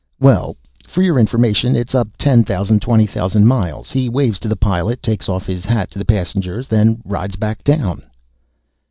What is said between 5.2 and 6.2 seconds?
off his hat to the